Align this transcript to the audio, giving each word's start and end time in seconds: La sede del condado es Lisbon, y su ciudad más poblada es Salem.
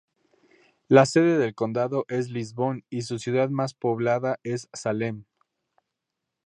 La 0.87 1.05
sede 1.05 1.37
del 1.37 1.53
condado 1.53 2.05
es 2.09 2.31
Lisbon, 2.31 2.83
y 2.89 3.03
su 3.03 3.19
ciudad 3.19 3.51
más 3.51 3.75
poblada 3.75 4.39
es 4.41 4.67
Salem. 4.73 5.25